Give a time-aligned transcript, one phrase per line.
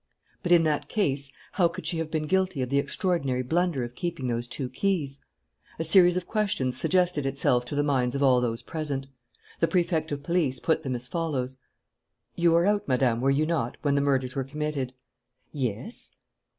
[0.41, 3.93] But, in that case, how could she have been guilty of the extraordinary blunder of
[3.93, 5.19] keeping those two keys?
[5.77, 9.05] A series of questions suggested itself to the minds of all those present.
[9.59, 11.57] The Prefect of Police put them as follows:
[12.35, 14.95] "You were out, Madame, were you not, when the murders were committed?"
[15.51, 16.15] "Yes."